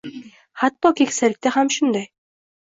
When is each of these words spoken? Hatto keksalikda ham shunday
Hatto 0.61 0.91
keksalikda 1.01 1.53
ham 1.59 1.71
shunday 1.77 2.09